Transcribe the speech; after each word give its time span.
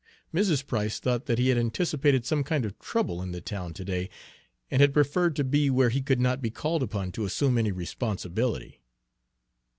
Mrs. 0.33 0.65
Price 0.65 0.99
thought 0.99 1.27
that 1.27 1.37
he 1.37 1.49
had 1.49 1.59
anticipated 1.59 2.25
some 2.25 2.43
kind 2.43 2.65
of 2.65 2.79
trouble 2.79 3.21
in 3.21 3.33
the 3.33 3.39
town 3.39 3.71
to 3.75 3.85
day, 3.85 4.09
and 4.71 4.81
had 4.81 4.95
preferred 4.95 5.35
to 5.35 5.43
be 5.43 5.69
where 5.69 5.89
he 5.91 6.01
could 6.01 6.19
not 6.19 6.41
be 6.41 6.49
called 6.49 6.81
upon 6.81 7.11
to 7.11 7.23
assume 7.23 7.55
any 7.55 7.71
responsibility." 7.71 8.81